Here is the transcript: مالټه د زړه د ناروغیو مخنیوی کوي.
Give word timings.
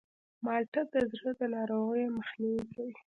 مالټه 0.43 0.81
د 0.93 0.95
زړه 1.13 1.31
د 1.39 1.41
ناروغیو 1.55 2.15
مخنیوی 2.17 2.63
کوي. 2.73 2.93